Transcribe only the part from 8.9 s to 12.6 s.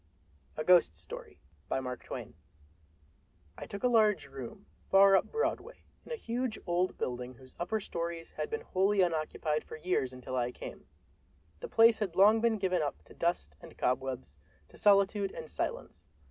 unoccupied for years until I came. The place had long been